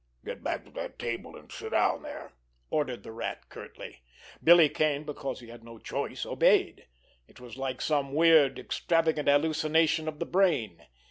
[0.25, 2.33] "Get back to that table, and sit down there!"
[2.71, 4.01] ordered the Rat curtly.
[4.43, 6.87] Billy Kane, because he had no choice, obeyed.
[7.27, 10.87] It was like some weird, extravagant hallucination of the brain.